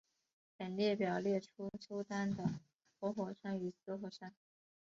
[0.57, 2.59] 本列表列出苏丹的
[2.99, 4.33] 活火山与死火山。